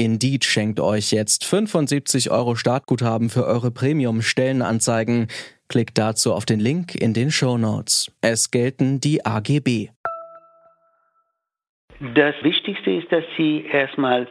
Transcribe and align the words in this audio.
Indeed 0.00 0.46
schenkt 0.46 0.80
euch 0.80 1.12
jetzt 1.12 1.44
75 1.44 2.30
Euro 2.30 2.54
Startguthaben 2.54 3.28
für 3.28 3.44
eure 3.44 3.70
Premium-Stellenanzeigen. 3.70 5.26
Klickt 5.68 5.98
dazu 5.98 6.32
auf 6.32 6.46
den 6.46 6.58
Link 6.58 6.94
in 6.94 7.12
den 7.12 7.30
Show 7.30 7.58
Notes. 7.58 8.10
Es 8.22 8.50
gelten 8.50 9.00
die 9.00 9.26
AGB. 9.26 9.90
Das 12.14 12.34
Wichtigste 12.40 12.92
ist, 12.92 13.12
dass 13.12 13.24
Sie 13.36 13.66
erstmal 13.70 14.26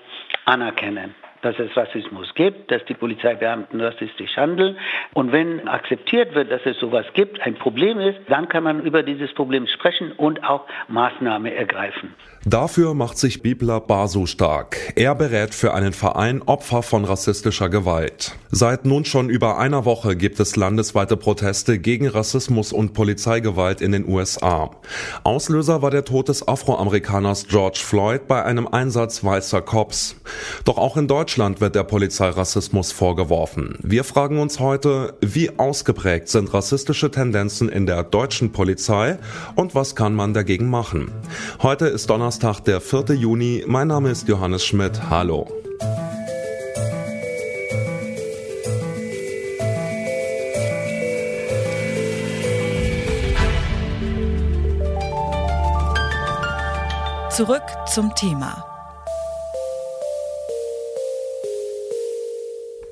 anerkennen, 0.46 1.14
dass 1.42 1.58
es 1.60 1.76
Rassismus 1.76 2.34
gibt, 2.36 2.72
dass 2.72 2.84
die 2.86 2.94
Polizeibeamten 2.94 3.80
rassistisch 3.80 4.36
handeln. 4.36 4.78
Und 5.14 5.32
wenn 5.32 5.68
akzeptiert 5.68 6.36
wird, 6.36 6.52
dass 6.52 6.62
es 6.66 6.78
sowas 6.80 7.06
gibt, 7.14 7.42
ein 7.42 7.56
Problem 7.56 8.00
ist, 8.00 8.20
dann 8.28 8.50
kann 8.50 8.64
man 8.64 8.84
über 8.84 9.04
dieses 9.04 9.34
Problem 9.34 9.68
sprechen 9.68 10.12
und 10.12 10.44
auch 10.44 10.66
Maßnahmen 10.88 11.52
ergreifen. 11.52 12.14
Dafür 12.46 12.94
macht 12.94 13.18
sich 13.18 13.42
Bibler 13.42 13.82
Basu 13.82 14.26
stark. 14.26 14.78
Er 14.96 15.16
berät 15.16 15.54
für 15.54 15.74
einen 15.74 15.94
Verein 15.94 16.42
Opfer 16.42 16.84
von 16.84 17.06
rassistischer 17.06 17.70
Gewalt. 17.70 18.36
Seit 18.52 18.86
nun 18.86 19.06
schon 19.06 19.30
über 19.30 19.58
einer 19.58 19.86
Woche 19.86 20.16
gibt 20.16 20.40
es 20.40 20.56
landesweite 20.56 21.18
Proteste 21.18 21.80
gegen 21.80 22.08
Rassismus 22.08 22.72
und 22.72 22.94
Polizeigewalt 22.94 23.82
in 23.82 23.92
den 23.92 24.08
USA. 24.08 24.72
Auslöser 25.24 25.82
war 25.82 25.92
der 25.92 26.06
Tod 26.06 26.30
des 26.30 26.48
Afroamerikaners 26.48 27.48
George 27.48 27.80
Floyd 27.84 28.28
bei 28.28 28.44
einem 28.44 28.68
Einsatz 28.68 29.24
weißer 29.24 29.62
Cops. 29.62 30.16
Doch 30.66 30.78
auch 30.78 30.98
in 30.98 31.08
Deutschland 31.08 31.29
wird 31.38 31.76
der 31.76 31.84
Polizei 31.84 32.30
Rassismus 32.30 32.92
vorgeworfen. 32.92 33.78
Wir 33.84 34.04
fragen 34.04 34.40
uns 34.40 34.60
heute, 34.60 35.14
wie 35.22 35.60
ausgeprägt 35.60 36.28
sind 36.28 36.52
rassistische 36.54 37.12
Tendenzen 37.12 37.70
in 37.70 37.86
der 37.86 38.04
deutschen 38.04 38.52
Polizei 38.52 39.20
und 39.56 39.76
was 39.76 39.96
kann 39.96 40.16
man 40.16 40.34
dagegen 40.34 40.70
machen? 40.70 41.12
Heute 41.62 41.86
ist 41.86 42.10
Donnerstag, 42.10 42.62
der 42.62 42.82
4. 42.82 43.16
Juni. 43.16 43.64
Mein 43.68 43.90
Name 43.90 44.10
ist 44.10 44.28
Johannes 44.28 44.66
Schmidt. 44.66 45.10
Hallo. 45.10 45.48
Zurück 57.30 57.64
zum 57.86 58.14
Thema. 58.16 58.79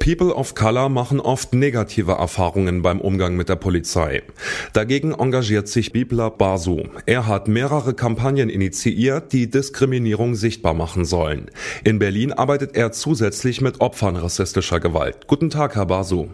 People 0.07 0.33
of 0.33 0.55
Color 0.55 0.87
machen 0.87 1.19
oft 1.19 1.53
negative 1.53 2.13
Erfahrungen 2.13 2.81
beim 2.81 3.01
Umgang 3.01 3.35
mit 3.35 3.49
der 3.49 3.57
Polizei. 3.57 4.23
Dagegen 4.71 5.11
engagiert 5.11 5.67
sich 5.67 5.91
Bibla 5.91 6.29
Basu. 6.29 6.83
Er 7.05 7.27
hat 7.27 7.49
mehrere 7.49 7.93
Kampagnen 7.93 8.47
initiiert, 8.47 9.33
die 9.33 9.49
Diskriminierung 9.49 10.35
sichtbar 10.35 10.73
machen 10.73 11.03
sollen. 11.03 11.51
In 11.83 11.99
Berlin 11.99 12.31
arbeitet 12.31 12.77
er 12.77 12.93
zusätzlich 12.93 13.59
mit 13.59 13.81
Opfern 13.81 14.15
rassistischer 14.15 14.79
Gewalt. 14.79 15.27
Guten 15.27 15.49
Tag, 15.49 15.75
Herr 15.75 15.87
Basu. 15.87 16.29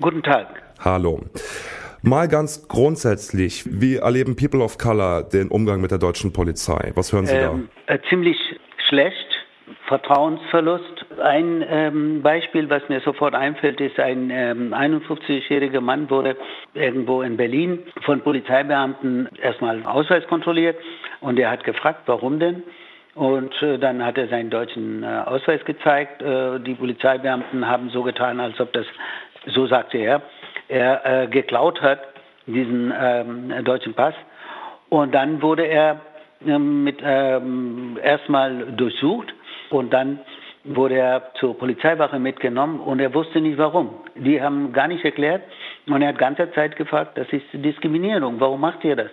Guten 0.00 0.22
Tag. 0.22 0.62
Hallo. 0.78 1.22
Mal 2.02 2.28
ganz 2.28 2.68
grundsätzlich, 2.68 3.64
wie 3.66 3.96
erleben 3.96 4.36
People 4.36 4.62
of 4.62 4.78
Color 4.78 5.24
den 5.24 5.48
Umgang 5.48 5.80
mit 5.80 5.90
der 5.90 5.98
deutschen 5.98 6.32
Polizei? 6.32 6.92
Was 6.94 7.12
hören 7.12 7.26
Sie 7.26 7.34
ähm, 7.34 7.70
da? 7.88 7.94
Äh, 7.94 7.98
ziemlich 8.08 8.38
schlecht. 8.88 9.16
Vertrauensverlust. 9.88 11.05
Ein 11.22 11.64
ähm, 11.68 12.22
Beispiel, 12.22 12.68
was 12.68 12.88
mir 12.88 13.00
sofort 13.00 13.34
einfällt, 13.34 13.80
ist 13.80 13.98
ein 13.98 14.30
ähm, 14.30 14.74
51-jähriger 14.74 15.80
Mann 15.80 16.10
wurde 16.10 16.36
irgendwo 16.74 17.22
in 17.22 17.36
Berlin 17.36 17.80
von 18.02 18.20
Polizeibeamten 18.20 19.28
erstmal 19.40 19.84
Ausweis 19.84 20.26
kontrolliert 20.26 20.76
und 21.20 21.38
er 21.38 21.50
hat 21.50 21.64
gefragt, 21.64 22.02
warum 22.06 22.38
denn? 22.38 22.62
Und 23.14 23.54
äh, 23.62 23.78
dann 23.78 24.04
hat 24.04 24.18
er 24.18 24.28
seinen 24.28 24.50
deutschen 24.50 25.02
äh, 25.02 25.06
Ausweis 25.06 25.64
gezeigt. 25.64 26.20
Äh, 26.20 26.60
die 26.60 26.74
Polizeibeamten 26.74 27.66
haben 27.66 27.88
so 27.88 28.02
getan, 28.02 28.38
als 28.38 28.60
ob 28.60 28.72
das, 28.74 28.84
so 29.46 29.66
sagte 29.66 29.96
er, 29.96 30.22
er 30.68 31.22
äh, 31.22 31.26
geklaut 31.28 31.80
hat, 31.80 32.00
diesen 32.46 32.92
ähm, 32.98 33.64
deutschen 33.64 33.94
Pass. 33.94 34.14
Und 34.90 35.14
dann 35.14 35.40
wurde 35.40 35.64
er 35.64 36.00
ähm, 36.46 36.84
mit 36.84 36.98
ähm, 37.02 37.98
erstmal 38.02 38.72
durchsucht 38.72 39.32
und 39.70 39.92
dann 39.92 40.20
wurde 40.66 40.96
er 40.96 41.32
zur 41.34 41.56
Polizeiwache 41.56 42.18
mitgenommen 42.18 42.80
und 42.80 43.00
er 43.00 43.14
wusste 43.14 43.40
nicht 43.40 43.58
warum. 43.58 43.90
Die 44.14 44.40
haben 44.40 44.72
gar 44.72 44.88
nicht 44.88 45.04
erklärt 45.04 45.42
und 45.86 46.02
er 46.02 46.08
hat 46.08 46.18
ganze 46.18 46.50
Zeit 46.52 46.76
gefragt, 46.76 47.16
das 47.16 47.28
ist 47.30 47.44
Diskriminierung, 47.52 48.40
warum 48.40 48.60
macht 48.60 48.84
ihr 48.84 48.96
das? 48.96 49.10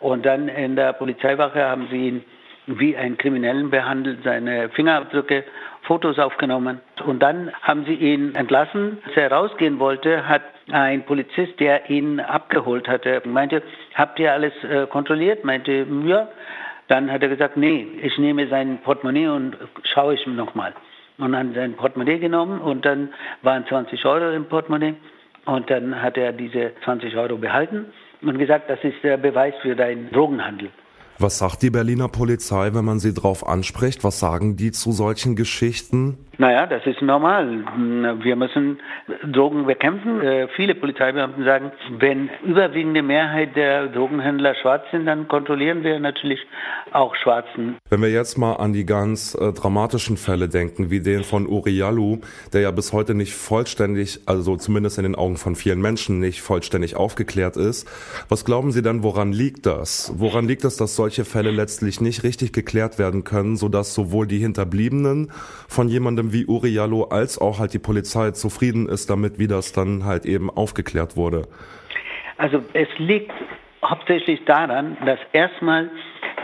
Und 0.00 0.26
dann 0.26 0.48
in 0.48 0.76
der 0.76 0.92
Polizeiwache 0.94 1.62
haben 1.64 1.88
sie 1.90 2.08
ihn 2.08 2.24
wie 2.66 2.96
einen 2.96 3.18
Kriminellen 3.18 3.70
behandelt, 3.70 4.20
seine 4.24 4.68
Fingerabdrücke, 4.70 5.44
Fotos 5.82 6.18
aufgenommen. 6.18 6.80
Und 7.04 7.20
dann 7.20 7.52
haben 7.62 7.84
sie 7.84 7.94
ihn 7.94 8.34
entlassen. 8.34 8.98
Als 9.04 9.16
er 9.16 9.32
rausgehen 9.32 9.78
wollte, 9.80 10.28
hat 10.28 10.42
ein 10.70 11.04
Polizist, 11.04 11.58
der 11.58 11.90
ihn 11.90 12.20
abgeholt 12.20 12.88
hatte, 12.88 13.20
meinte, 13.24 13.62
habt 13.94 14.18
ihr 14.20 14.32
alles 14.32 14.52
äh, 14.62 14.86
kontrolliert? 14.86 15.44
Meinte, 15.44 15.86
ja. 16.04 16.28
Dann 16.92 17.10
hat 17.10 17.22
er 17.22 17.30
gesagt, 17.30 17.56
nee, 17.56 17.86
ich 18.02 18.18
nehme 18.18 18.46
sein 18.48 18.78
Portemonnaie 18.84 19.28
und 19.28 19.56
schaue 19.82 20.12
ich 20.12 20.26
nochmal. 20.26 20.74
Und 21.16 21.32
dann 21.32 21.54
sein 21.54 21.72
Portemonnaie 21.72 22.18
genommen 22.18 22.60
und 22.60 22.84
dann 22.84 23.08
waren 23.40 23.64
20 23.66 24.04
Euro 24.04 24.30
im 24.36 24.44
Portemonnaie. 24.44 24.96
Und 25.46 25.70
dann 25.70 26.02
hat 26.02 26.18
er 26.18 26.34
diese 26.34 26.72
20 26.84 27.16
Euro 27.16 27.38
behalten 27.38 27.86
und 28.20 28.38
gesagt, 28.38 28.68
das 28.68 28.78
ist 28.82 29.02
der 29.02 29.16
Beweis 29.16 29.54
für 29.62 29.74
deinen 29.74 30.10
Drogenhandel. 30.10 30.68
Was 31.18 31.38
sagt 31.38 31.62
die 31.62 31.70
Berliner 31.70 32.08
Polizei, 32.08 32.74
wenn 32.74 32.84
man 32.84 32.98
sie 32.98 33.14
darauf 33.14 33.46
anspricht? 33.46 34.04
Was 34.04 34.20
sagen 34.20 34.56
die 34.58 34.70
zu 34.70 34.92
solchen 34.92 35.34
Geschichten? 35.34 36.18
Naja, 36.42 36.66
das 36.66 36.84
ist 36.86 37.00
normal. 37.00 37.46
Wir 38.20 38.34
müssen 38.34 38.80
Drogen 39.30 39.64
bekämpfen. 39.64 40.20
Äh, 40.22 40.48
viele 40.56 40.74
Polizeibeamten 40.74 41.44
sagen, 41.44 41.70
wenn 42.00 42.30
überwiegende 42.44 43.00
Mehrheit 43.00 43.54
der 43.54 43.86
Drogenhändler 43.86 44.56
schwarz 44.56 44.82
sind, 44.90 45.06
dann 45.06 45.28
kontrollieren 45.28 45.84
wir 45.84 46.00
natürlich 46.00 46.40
auch 46.90 47.14
Schwarzen. 47.14 47.76
Wenn 47.90 48.02
wir 48.02 48.10
jetzt 48.10 48.38
mal 48.38 48.54
an 48.54 48.72
die 48.72 48.84
ganz 48.84 49.36
äh, 49.36 49.52
dramatischen 49.52 50.16
Fälle 50.16 50.48
denken, 50.48 50.90
wie 50.90 50.98
den 50.98 51.22
von 51.22 51.46
Urialu, 51.46 52.18
der 52.52 52.62
ja 52.62 52.72
bis 52.72 52.92
heute 52.92 53.14
nicht 53.14 53.34
vollständig, 53.34 54.22
also 54.26 54.56
zumindest 54.56 54.98
in 54.98 55.04
den 55.04 55.14
Augen 55.14 55.36
von 55.36 55.54
vielen 55.54 55.80
Menschen 55.80 56.18
nicht 56.18 56.42
vollständig 56.42 56.96
aufgeklärt 56.96 57.56
ist. 57.56 57.88
Was 58.28 58.44
glauben 58.44 58.72
Sie 58.72 58.82
denn, 58.82 59.04
woran 59.04 59.30
liegt 59.32 59.64
das? 59.66 60.12
Woran 60.16 60.48
liegt 60.48 60.64
es, 60.64 60.76
dass 60.76 60.96
solche 60.96 61.24
Fälle 61.24 61.52
letztlich 61.52 62.00
nicht 62.00 62.24
richtig 62.24 62.52
geklärt 62.52 62.98
werden 62.98 63.22
können, 63.22 63.56
sodass 63.56 63.94
sowohl 63.94 64.26
die 64.26 64.38
Hinterbliebenen 64.38 65.30
von 65.68 65.86
jemandem 65.86 66.31
wie 66.32 66.46
Uriallo 66.46 67.04
als 67.04 67.38
auch 67.38 67.58
halt 67.58 67.74
die 67.74 67.78
Polizei 67.78 68.30
zufrieden 68.32 68.88
ist 68.88 69.10
damit, 69.10 69.38
wie 69.38 69.46
das 69.46 69.72
dann 69.72 70.04
halt 70.04 70.26
eben 70.26 70.50
aufgeklärt 70.50 71.16
wurde? 71.16 71.48
Also 72.36 72.62
es 72.72 72.88
liegt 72.98 73.32
hauptsächlich 73.84 74.44
daran, 74.44 74.96
dass 75.04 75.18
erstmal 75.32 75.90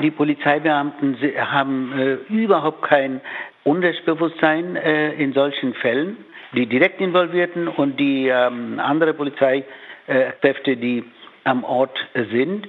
die 0.03 0.10
Polizeibeamten 0.10 1.16
haben 1.38 1.93
äh, 1.93 2.15
überhaupt 2.32 2.82
kein 2.82 3.21
Unrechtsbewusstsein 3.65 4.77
äh, 4.77 5.12
in 5.15 5.32
solchen 5.32 5.75
Fällen. 5.75 6.16
Die 6.54 6.66
direkt 6.66 7.00
involvierten 7.00 7.69
und 7.69 8.00
die 8.00 8.28
ähm, 8.28 8.81
andere 8.81 9.12
Polizeikräfte, 9.12 10.77
die 10.77 11.04
am 11.45 11.62
Ort 11.65 11.98
sind 12.15 12.68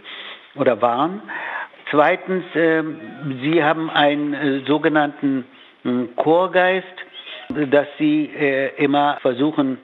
oder 0.56 0.82
waren. 0.82 1.22
Zweitens, 1.90 2.44
äh, 2.56 2.84
sie 3.42 3.64
haben 3.64 3.90
einen 3.90 4.34
äh, 4.34 4.60
sogenannten 4.68 5.46
hm, 5.84 6.10
Chorgeist, 6.16 6.86
dass 7.50 7.88
sie 7.98 8.26
äh, 8.26 8.76
immer 8.84 9.18
versuchen, 9.22 9.80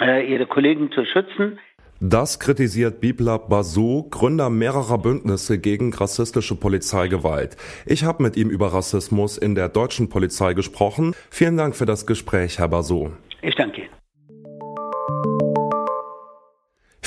äh, 0.00 0.26
ihre 0.32 0.46
Kollegen 0.46 0.90
zu 0.92 1.04
schützen. 1.04 1.58
Das 2.02 2.40
kritisiert 2.40 3.02
Biblab 3.02 3.50
Basu, 3.50 4.08
Gründer 4.08 4.48
mehrerer 4.48 4.96
Bündnisse 4.96 5.58
gegen 5.58 5.92
rassistische 5.92 6.54
Polizeigewalt. 6.54 7.58
Ich 7.84 8.04
habe 8.04 8.22
mit 8.22 8.38
ihm 8.38 8.48
über 8.48 8.72
Rassismus 8.72 9.36
in 9.36 9.54
der 9.54 9.68
deutschen 9.68 10.08
Polizei 10.08 10.54
gesprochen. 10.54 11.14
Vielen 11.28 11.58
Dank 11.58 11.76
für 11.76 11.84
das 11.84 12.06
Gespräch, 12.06 12.58
Herr 12.58 12.68
Basu. 12.68 13.10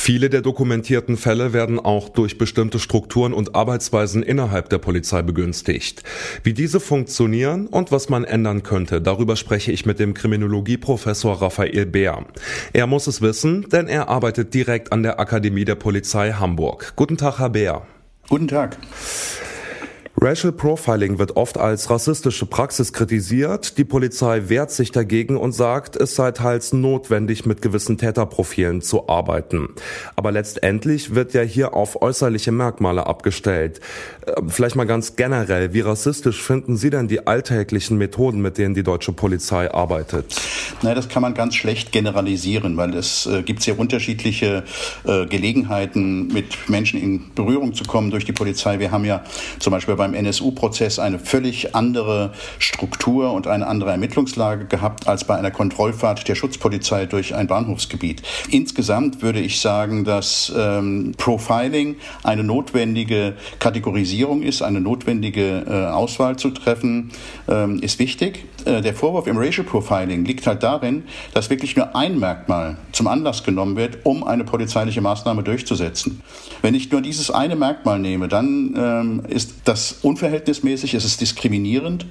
Viele 0.06 0.30
der 0.30 0.42
dokumentierten 0.42 1.16
Fälle 1.16 1.54
werden 1.54 1.80
auch 1.80 2.10
durch 2.10 2.38
bestimmte 2.38 2.78
Strukturen 2.78 3.32
und 3.32 3.56
Arbeitsweisen 3.56 4.22
innerhalb 4.22 4.68
der 4.68 4.78
Polizei 4.78 5.22
begünstigt. 5.22 6.04
Wie 6.44 6.52
diese 6.52 6.82
funktionieren 6.82 7.68
und 7.68 7.94
was 7.94 8.10
man 8.10 8.26
ändern 8.26 8.64
könnte, 8.64 9.00
darüber 9.00 9.38
spreche 9.38 9.72
ich 9.72 9.86
mit 9.86 10.00
dem 10.00 10.14
Kriminologieprofessor 10.14 11.42
Raphael 11.42 11.86
Bär. 11.86 12.26
Er 12.74 12.86
muss 12.86 13.08
es 13.08 13.22
wissen, 13.22 13.70
denn 13.70 13.88
er 13.88 14.10
arbeitet 14.10 14.54
direkt 14.54 14.92
an 14.92 15.04
der 15.04 15.22
Akademie 15.22 15.64
der 15.64 15.76
Polizei 15.76 16.34
Hamburg. 16.34 16.92
Guten 16.98 17.16
Tag, 17.16 17.40
Herr 17.40 17.52
Bär. 17.52 17.84
Guten 18.28 18.50
Tag. 18.50 18.78
Racial 20.26 20.54
Profiling 20.54 21.20
wird 21.20 21.36
oft 21.36 21.58
als 21.58 21.90
rassistische 21.90 22.46
Praxis 22.46 22.94
kritisiert. 22.94 23.78
Die 23.78 23.84
Polizei 23.84 24.44
wehrt 24.48 24.72
sich 24.72 24.94
dagegen 24.94 25.36
und 25.36 25.52
sagt, 25.52 25.98
es 25.98 26.16
sei 26.16 26.32
teils 26.32 26.72
notwendig, 26.72 27.46
mit 27.46 27.62
gewissen 27.62 27.98
Täterprofilen 27.98 28.82
zu 28.82 29.10
arbeiten. 29.10 29.68
Aber 30.16 30.32
letztendlich 30.32 31.14
wird 31.14 31.34
ja 31.34 31.42
hier 31.42 31.74
auf 31.74 32.02
äußerliche 32.02 32.54
Merkmale 32.54 33.06
abgestellt. 33.06 33.82
Ähm, 34.26 34.50
vielleicht 34.50 34.78
mal 34.78 34.86
ganz 34.86 35.18
generell, 35.18 35.74
wie 35.74 35.82
rassistisch 35.82 36.42
finden 36.42 36.78
Sie 36.78 36.90
denn 36.90 37.10
die 37.10 37.28
alltäglichen 37.28 37.98
Methoden, 37.98 38.42
mit 38.42 38.58
denen 38.58 38.76
die 38.76 38.84
deutsche 38.84 39.12
Polizei 39.12 39.70
arbeitet? 39.74 40.40
Nein, 40.84 40.96
das 40.96 41.10
kann 41.10 41.22
man 41.22 41.34
ganz 41.34 41.56
schlecht 41.56 41.92
generalisieren, 41.92 42.78
weil 42.78 42.94
es 42.94 43.26
äh, 43.26 43.44
gibt 43.44 43.62
sehr 43.62 43.78
unterschiedliche 43.78 44.64
äh, 45.04 45.26
Gelegenheiten, 45.26 46.28
mit 46.28 46.70
Menschen 46.70 47.02
in 47.02 47.34
Berührung 47.36 47.74
zu 47.74 47.84
kommen 47.84 48.10
durch 48.10 48.24
die 48.24 48.32
Polizei. 48.32 48.80
Wir 48.80 48.92
haben 48.92 49.04
ja 49.04 49.22
zum 49.60 49.72
Beispiel 49.72 49.98
beim 49.98 50.13
NSU-Prozess 50.14 51.00
eine 51.00 51.20
völlig 51.20 51.76
andere 51.76 52.32
Struktur 52.60 53.34
und 53.34 53.48
eine 53.48 53.68
andere 53.68 53.92
Ermittlungslage 53.92 54.66
gehabt 54.66 55.08
als 55.08 55.24
bei 55.26 55.36
einer 55.36 55.52
Kontrollfahrt 55.52 56.28
der 56.28 56.36
Schutzpolizei 56.36 57.06
durch 57.06 57.36
ein 57.36 57.48
Bahnhofsgebiet. 57.48 58.22
Insgesamt 58.50 59.22
würde 59.22 59.40
ich 59.40 59.62
sagen, 59.62 60.04
dass 60.04 60.52
ähm, 60.56 61.14
Profiling 61.18 61.96
eine 62.24 62.44
notwendige 62.44 63.36
Kategorisierung 63.60 64.42
ist, 64.42 64.62
eine 64.62 64.82
notwendige 64.82 65.66
äh, 65.68 65.86
Auswahl 65.92 66.38
zu 66.38 66.50
treffen, 66.50 67.12
ähm, 67.48 67.80
ist 67.80 68.00
wichtig. 68.00 68.46
Äh, 68.66 68.82
der 68.82 68.94
Vorwurf 68.94 69.28
im 69.28 69.38
Racial 69.38 69.66
Profiling 69.66 70.26
liegt 70.26 70.48
halt 70.48 70.64
darin, 70.64 71.04
dass 71.34 71.50
wirklich 71.50 71.76
nur 71.76 71.96
ein 71.96 72.20
Merkmal 72.20 72.78
zum 72.92 73.08
Anlass 73.08 73.44
genommen 73.44 73.76
wird, 73.76 74.00
um 74.04 74.24
eine 74.24 74.44
polizeiliche 74.44 75.02
Maßnahme 75.02 75.44
durchzusetzen. 75.44 76.22
Wenn 76.62 76.76
ich 76.76 76.92
nur 76.92 77.02
dieses 77.02 77.32
eine 77.32 77.56
Merkmal 77.56 78.00
nehme, 78.00 78.28
dann 78.28 78.74
ähm, 78.78 79.24
ist 79.28 79.54
das 79.66 79.93
unverhältnismäßig, 80.02 80.94
es 80.94 81.06
ist 81.06 81.22
diskriminierend, 81.22 82.06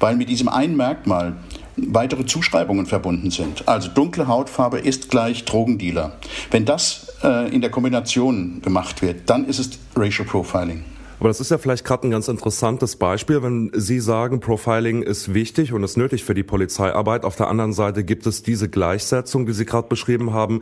weil 0.00 0.16
mit 0.16 0.28
diesem 0.28 0.48
einen 0.48 0.76
Merkmal 0.76 1.36
weitere 1.76 2.24
Zuschreibungen 2.24 2.86
verbunden 2.86 3.30
sind. 3.30 3.66
Also 3.66 3.88
dunkle 3.88 4.28
Hautfarbe 4.28 4.78
ist 4.78 5.10
gleich 5.10 5.44
Drogendealer. 5.44 6.12
Wenn 6.50 6.64
das 6.64 7.12
äh, 7.22 7.52
in 7.52 7.60
der 7.60 7.70
Kombination 7.70 8.60
gemacht 8.62 9.02
wird, 9.02 9.28
dann 9.28 9.46
ist 9.46 9.58
es 9.58 9.70
Racial 9.96 10.26
Profiling. 10.26 10.84
Aber 11.24 11.30
das 11.30 11.40
ist 11.40 11.50
ja 11.50 11.56
vielleicht 11.56 11.86
gerade 11.86 12.06
ein 12.06 12.10
ganz 12.10 12.28
interessantes 12.28 12.96
Beispiel, 12.96 13.42
wenn 13.42 13.70
Sie 13.72 13.98
sagen, 13.98 14.40
Profiling 14.40 15.02
ist 15.02 15.32
wichtig 15.32 15.72
und 15.72 15.82
ist 15.82 15.96
nötig 15.96 16.22
für 16.22 16.34
die 16.34 16.42
Polizeiarbeit. 16.42 17.24
Auf 17.24 17.34
der 17.34 17.48
anderen 17.48 17.72
Seite 17.72 18.04
gibt 18.04 18.26
es 18.26 18.42
diese 18.42 18.68
Gleichsetzung, 18.68 19.46
die 19.46 19.54
Sie 19.54 19.64
gerade 19.64 19.88
beschrieben 19.88 20.34
haben. 20.34 20.60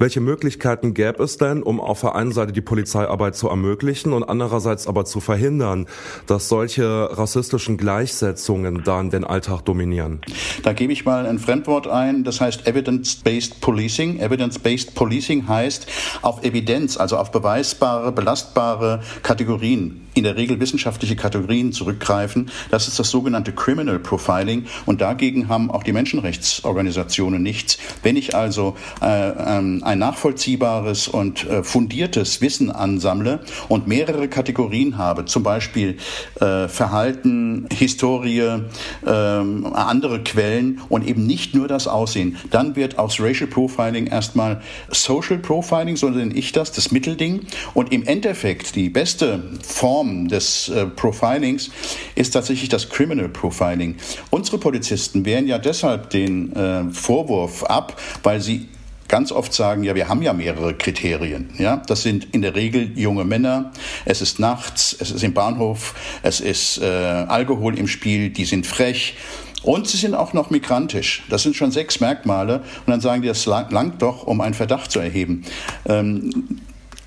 Welche 0.00 0.20
Möglichkeiten 0.20 0.94
gäbe 0.94 1.22
es 1.22 1.38
denn, 1.38 1.62
um 1.62 1.80
auf 1.80 2.00
der 2.00 2.16
einen 2.16 2.32
Seite 2.32 2.50
die 2.50 2.60
Polizeiarbeit 2.60 3.36
zu 3.36 3.48
ermöglichen 3.48 4.12
und 4.12 4.24
andererseits 4.24 4.88
aber 4.88 5.04
zu 5.04 5.20
verhindern, 5.20 5.86
dass 6.26 6.48
solche 6.48 7.16
rassistischen 7.16 7.76
Gleichsetzungen 7.76 8.82
dann 8.82 9.10
den 9.10 9.22
Alltag 9.22 9.60
dominieren? 9.60 10.22
Da 10.64 10.72
gebe 10.72 10.92
ich 10.92 11.04
mal 11.04 11.24
ein 11.24 11.38
Fremdwort 11.38 11.86
ein, 11.86 12.24
das 12.24 12.40
heißt 12.40 12.66
Evidence-Based 12.66 13.60
Policing. 13.60 14.18
Evidence-Based 14.18 14.92
Policing 14.96 15.46
heißt 15.46 15.86
auf 16.22 16.42
Evidenz, 16.42 16.96
also 16.96 17.16
auf 17.16 17.30
beweisbare, 17.30 18.10
belastbare 18.10 19.02
Kategorien 19.22 19.99
in 20.14 20.24
der 20.24 20.36
Regel 20.36 20.60
wissenschaftliche 20.60 21.16
Kategorien 21.16 21.72
zurückgreifen. 21.72 22.50
Das 22.70 22.88
ist 22.88 22.98
das 22.98 23.10
sogenannte 23.10 23.52
Criminal 23.52 23.98
Profiling 23.98 24.64
und 24.86 25.00
dagegen 25.00 25.48
haben 25.48 25.70
auch 25.70 25.82
die 25.82 25.92
Menschenrechtsorganisationen 25.92 27.42
nichts. 27.42 27.78
Wenn 28.02 28.16
ich 28.16 28.34
also 28.34 28.76
äh, 29.00 29.06
ähm, 29.06 29.82
ein 29.84 29.98
nachvollziehbares 29.98 31.08
und 31.08 31.48
äh, 31.48 31.62
fundiertes 31.62 32.40
Wissen 32.40 32.70
ansammle 32.70 33.40
und 33.68 33.86
mehrere 33.86 34.28
Kategorien 34.28 34.98
habe, 34.98 35.24
zum 35.26 35.42
Beispiel 35.42 35.96
äh, 36.40 36.68
Verhalten, 36.68 37.68
Historie, 37.72 38.60
ähm, 39.06 39.66
andere 39.72 40.22
Quellen 40.22 40.80
und 40.88 41.06
eben 41.06 41.26
nicht 41.26 41.54
nur 41.54 41.68
das 41.68 41.86
Aussehen, 41.86 42.36
dann 42.50 42.76
wird 42.76 42.98
aus 42.98 43.20
Racial 43.20 43.48
Profiling 43.48 44.06
erstmal 44.06 44.60
Social 44.90 45.38
Profiling, 45.38 45.96
so 45.96 46.10
nenne 46.10 46.34
ich 46.34 46.52
das, 46.52 46.72
das 46.72 46.90
Mittelding 46.90 47.46
und 47.74 47.92
im 47.92 48.04
Endeffekt 48.04 48.74
die 48.74 48.90
beste 48.90 49.42
Form 49.80 50.28
des 50.28 50.68
äh, 50.68 50.84
Profilings 50.84 51.70
ist 52.14 52.32
tatsächlich 52.32 52.68
das 52.68 52.90
Criminal 52.90 53.30
Profiling. 53.30 53.96
Unsere 54.28 54.58
Polizisten 54.58 55.24
wehren 55.24 55.46
ja 55.46 55.56
deshalb 55.56 56.10
den 56.10 56.54
äh, 56.54 56.84
Vorwurf 56.92 57.64
ab, 57.64 57.98
weil 58.22 58.42
sie 58.42 58.68
ganz 59.08 59.32
oft 59.32 59.54
sagen, 59.54 59.82
ja, 59.82 59.94
wir 59.94 60.06
haben 60.10 60.20
ja 60.20 60.34
mehrere 60.34 60.74
Kriterien. 60.74 61.48
Ja, 61.56 61.78
das 61.78 62.02
sind 62.02 62.28
in 62.32 62.42
der 62.42 62.56
Regel 62.56 62.92
junge 62.94 63.24
Männer. 63.24 63.72
Es 64.04 64.20
ist 64.20 64.38
nachts, 64.38 64.94
es 65.00 65.10
ist 65.10 65.24
im 65.24 65.32
Bahnhof, 65.32 65.94
es 66.22 66.40
ist 66.40 66.82
äh, 66.82 66.84
Alkohol 66.84 67.78
im 67.78 67.88
Spiel, 67.88 68.28
die 68.28 68.44
sind 68.44 68.66
frech. 68.66 69.16
Und 69.62 69.88
sie 69.88 69.96
sind 69.96 70.14
auch 70.14 70.34
noch 70.34 70.50
migrantisch. 70.50 71.22
Das 71.30 71.42
sind 71.42 71.56
schon 71.56 71.70
sechs 71.70 72.00
Merkmale. 72.00 72.56
Und 72.84 72.88
dann 72.88 73.00
sagen 73.00 73.22
die, 73.22 73.28
das 73.28 73.46
langt 73.46 74.02
doch, 74.02 74.24
um 74.26 74.42
einen 74.42 74.54
Verdacht 74.54 74.90
zu 74.90 75.00
erheben. 75.00 75.42
Ähm, 75.86 76.60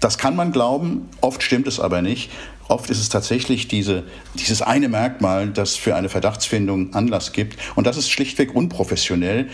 das 0.03 0.17
kann 0.17 0.35
man 0.35 0.51
glauben, 0.51 1.07
oft 1.21 1.41
stimmt 1.41 1.65
es 1.65 1.79
aber 1.79 2.01
nicht. 2.01 2.29
Oft 2.73 2.89
ist 2.89 2.99
es 2.99 3.09
tatsächlich 3.09 3.67
diese, 3.67 4.03
dieses 4.33 4.63
eine 4.63 4.89
Merkmal, 4.89 5.49
das 5.49 5.75
für 5.75 5.95
eine 5.95 6.09
Verdachtsfindung 6.09 6.95
Anlass 6.95 7.31
gibt. 7.31 7.55
Und 7.75 7.85
das 7.85 7.97
ist 7.97 8.09
schlichtweg 8.09 8.55
unprofessionell. 8.55 9.47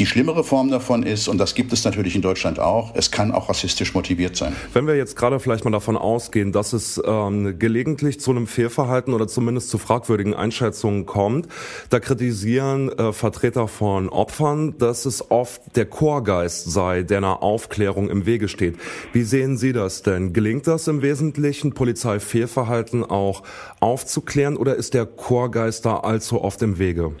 Die 0.00 0.06
schlimmere 0.06 0.44
Form 0.44 0.70
davon 0.70 1.02
ist, 1.02 1.28
und 1.28 1.36
das 1.36 1.54
gibt 1.54 1.74
es 1.74 1.84
natürlich 1.84 2.16
in 2.16 2.22
Deutschland 2.22 2.58
auch, 2.58 2.94
es 2.94 3.10
kann 3.10 3.32
auch 3.32 3.50
rassistisch 3.50 3.92
motiviert 3.92 4.34
sein. 4.34 4.56
Wenn 4.72 4.86
wir 4.86 4.96
jetzt 4.96 5.14
gerade 5.14 5.38
vielleicht 5.40 5.66
mal 5.66 5.72
davon 5.72 5.98
ausgehen, 5.98 6.52
dass 6.52 6.72
es 6.72 6.98
ähm, 7.04 7.58
gelegentlich 7.58 8.18
zu 8.18 8.30
einem 8.30 8.46
Fehlverhalten 8.46 9.12
oder 9.12 9.28
zumindest 9.28 9.68
zu 9.68 9.76
fragwürdigen 9.76 10.32
Einschätzungen 10.32 11.04
kommt, 11.04 11.48
da 11.90 12.00
kritisieren 12.00 12.88
äh, 12.88 13.12
Vertreter 13.12 13.68
von 13.68 14.08
Opfern, 14.08 14.78
dass 14.78 15.04
es 15.04 15.30
oft 15.30 15.76
der 15.76 15.84
Chorgeist 15.84 16.72
sei, 16.72 17.02
der 17.02 17.18
einer 17.18 17.42
Aufklärung 17.42 18.08
im 18.08 18.24
Wege 18.24 18.48
steht. 18.48 18.76
Wie 19.12 19.24
sehen 19.24 19.58
Sie 19.58 19.74
das 19.74 20.00
denn? 20.00 20.32
Gelingt 20.32 20.66
das 20.66 20.88
im 20.88 21.02
Wesentlichen, 21.02 21.74
Polizeifehlverhalten 21.74 23.04
auch 23.04 23.42
aufzuklären 23.80 24.56
oder 24.56 24.76
ist 24.76 24.94
der 24.94 25.04
Chorgeist 25.04 25.84
da 25.84 25.98
allzu 25.98 26.40
oft 26.40 26.62
im 26.62 26.78
Wege? 26.78 27.12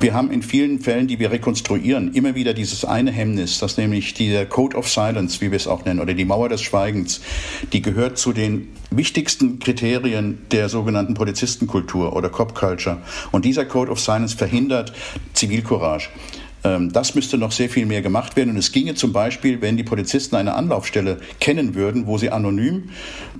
Wir 0.00 0.14
haben 0.14 0.30
in 0.30 0.42
vielen 0.42 0.80
Fällen, 0.80 1.06
die 1.08 1.18
wir 1.18 1.32
rekonstruieren, 1.32 2.07
immer 2.14 2.34
wieder 2.34 2.54
dieses 2.54 2.84
eine 2.84 3.10
Hemmnis, 3.10 3.58
das 3.58 3.76
nämlich 3.76 4.14
dieser 4.14 4.46
Code 4.46 4.76
of 4.76 4.88
Silence, 4.88 5.40
wie 5.40 5.50
wir 5.50 5.56
es 5.56 5.66
auch 5.66 5.84
nennen, 5.84 6.00
oder 6.00 6.14
die 6.14 6.24
Mauer 6.24 6.48
des 6.48 6.62
Schweigens, 6.62 7.20
die 7.72 7.82
gehört 7.82 8.18
zu 8.18 8.32
den 8.32 8.68
wichtigsten 8.90 9.58
Kriterien 9.58 10.38
der 10.50 10.68
sogenannten 10.68 11.14
Polizistenkultur 11.14 12.14
oder 12.14 12.30
Cop 12.30 12.54
Culture. 12.54 12.98
Und 13.32 13.44
dieser 13.44 13.64
Code 13.64 13.90
of 13.90 14.00
Silence 14.00 14.36
verhindert 14.36 14.92
Zivilcourage. 15.34 16.08
Ähm, 16.64 16.92
das 16.92 17.14
müsste 17.14 17.38
noch 17.38 17.52
sehr 17.52 17.68
viel 17.68 17.86
mehr 17.86 18.02
gemacht 18.02 18.36
werden. 18.36 18.50
Und 18.50 18.56
es 18.56 18.72
ginge 18.72 18.94
zum 18.94 19.12
Beispiel, 19.12 19.60
wenn 19.60 19.76
die 19.76 19.84
Polizisten 19.84 20.36
eine 20.36 20.54
Anlaufstelle 20.54 21.18
kennen 21.40 21.74
würden, 21.74 22.06
wo 22.06 22.18
sie 22.18 22.30
anonym 22.30 22.90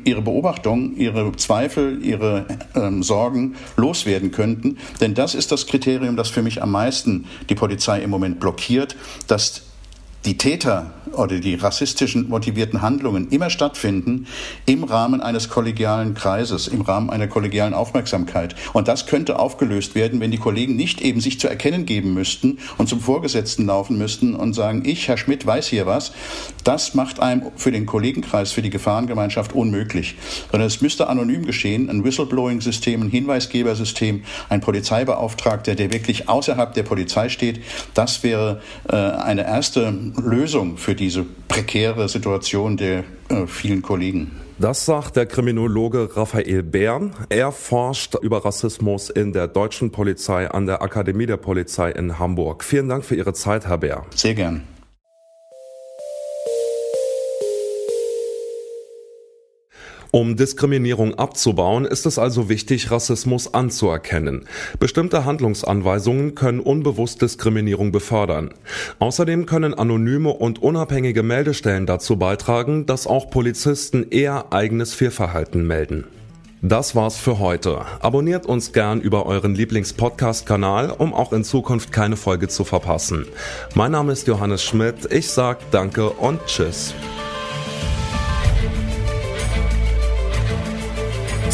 ihre 0.05 0.23
Beobachtungen, 0.23 0.97
ihre 0.97 1.33
Zweifel, 1.33 2.05
ihre 2.05 2.47
ähm, 2.75 3.03
Sorgen 3.03 3.57
loswerden 3.77 4.31
könnten. 4.31 4.79
Denn 5.01 5.15
das 5.15 5.35
ist 5.35 5.53
das 5.53 5.67
Kriterium, 5.67 6.17
das 6.17 6.29
für 6.29 6.43
mich 6.43 6.63
am 6.63 6.71
meisten 6.71 7.27
die 7.49 7.55
Polizei 7.55 8.01
im 8.01 8.11
Moment 8.11 8.41
blockiert, 8.41 8.97
dass 9.27 9.63
die 10.25 10.37
Täter 10.37 10.93
oder 11.13 11.39
die 11.39 11.55
rassistischen 11.55 12.29
motivierten 12.29 12.83
Handlungen 12.83 13.29
immer 13.29 13.51
stattfinden 13.51 14.27
im 14.67 14.85
Rahmen 14.85 15.21
eines 15.21 15.49
kollegialen 15.49 16.15
Kreises, 16.15 16.69
im 16.69 16.83
Rahmen 16.83 17.11
einer 17.11 17.29
kollegialen 17.29 17.75
Aufmerksamkeit. 17.75 18.55
Und 18.73 18.89
das 18.89 19.07
könnte 19.07 19.39
aufgelöst 19.39 19.95
werden, 19.95 20.21
wenn 20.21 20.31
die 20.31 20.39
Kollegen 20.39 20.77
nicht 20.77 21.01
eben 21.01 21.21
sich 21.21 21.41
zu 21.41 21.49
erkennen 21.49 21.87
geben 21.87 22.15
müssten 22.15 22.59
und 22.77 22.89
zum 22.89 23.01
Vorgesetzten 23.01 23.67
laufen 23.67 23.99
müssten 23.99 24.35
und 24.35 24.55
sagen, 24.55 24.83
ich, 24.85 25.09
Herr 25.09 25.17
Schmidt, 25.17 25.47
weiß 25.47 25.67
hier 25.69 25.87
was. 25.87 26.13
Das 26.65 26.95
macht 26.95 27.21
einem 27.21 27.43
für 27.57 27.71
den 27.71 27.87
Kollegenkreis, 27.87 28.53
für 28.53 28.63
die 28.63 28.71
Gefahrengemeinschaft 28.71 29.55
unmöglich. 29.55 30.17
Sondern 30.51 30.67
es 30.67 30.81
müsste 30.81 31.09
anonym 31.09 31.47
geschehen, 31.47 31.89
ein 31.89 32.05
Whistleblowing-System, 32.05 33.03
ein 33.03 33.11
Hinweisgebersystem, 33.11 34.23
ein 34.49 34.61
Polizeibeauftragter, 34.61 35.75
der 35.75 35.93
wirklich 35.93 36.29
außerhalb 36.29 36.75
der 36.75 36.83
Polizei 36.83 37.29
steht. 37.29 37.63
Das 37.95 38.23
wäre 38.23 38.61
äh, 38.89 38.97
eine 38.97 39.47
erste 39.47 39.93
Lösung 40.17 40.77
für 40.77 40.95
diese 40.95 41.25
prekäre 41.49 42.09
Situation 42.09 42.77
der 42.77 43.05
äh, 43.29 43.47
vielen 43.47 43.83
Kollegen. 43.83 44.31
Das 44.59 44.85
sagt 44.85 45.15
der 45.15 45.27
Kriminologe 45.27 46.09
Raphael 46.17 46.65
Bär. 46.65 47.11
Er 47.29 47.53
forscht 47.53 48.17
über 48.23 48.45
Rassismus 48.45 49.09
in 49.09 49.33
der 49.33 49.47
deutschen 49.47 49.93
Polizei 49.93 50.51
an 50.51 50.67
der 50.67 50.83
Akademie 50.83 51.27
der 51.27 51.37
Polizei 51.37 51.93
in 51.93 52.19
Hamburg. 52.19 52.65
Vielen 52.65 52.89
Dank 52.89 53.05
für 53.05 53.15
Ihre 53.15 53.35
Zeit, 53.35 53.69
Herr 53.69 53.79
Bär. 53.79 54.05
Sehr 54.15 54.35
gern. 54.35 54.65
Um 60.11 60.37
Diskriminierung 60.37 61.15
abzubauen, 61.15 61.85
ist 61.85 62.07
es 62.07 62.19
also 62.19 62.49
wichtig, 62.49 62.91
Rassismus 62.91 63.53
anzuerkennen. 63.53 64.47
Bestimmte 64.81 65.25
Handlungsanweisungen 65.25 66.35
können 66.35 66.61
unbewusst 66.61 67.21
Diskriminierung 67.21 67.93
befördern. 67.93 68.55
Außerdem 69.01 69.45
können 69.47 69.75
anonyme 69.75 70.31
und 70.31 70.63
unabhängige 70.63 71.23
Meldestellen 71.23 71.87
dazu 71.87 72.17
beitragen, 72.17 72.87
dass 72.87 73.07
auch 73.07 73.29
Polizisten 73.29 74.07
eher 74.11 74.53
eigenes 74.53 74.95
Fehlverhalten 74.95 75.67
melden. 75.67 76.05
Das 76.63 76.97
war's 76.97 77.17
für 77.17 77.39
heute. 77.39 77.83
Abonniert 78.01 78.45
uns 78.47 78.73
gern 78.73 79.01
über 79.01 79.27
euren 79.27 79.55
Lieblings-Podcast-Kanal, 79.55 80.91
um 80.91 81.15
auch 81.15 81.33
in 81.33 81.45
Zukunft 81.45 81.93
keine 81.93 82.17
Folge 82.17 82.49
zu 82.49 82.65
verpassen. 82.65 83.27
Mein 83.75 83.93
Name 83.93 84.13
ist 84.13 84.27
Johannes 84.27 84.65
Schmidt. 84.65 85.13
Ich 85.13 85.31
sag 85.31 85.71
Danke 85.71 86.11
und 86.11 86.45
Tschüss. 86.47 86.95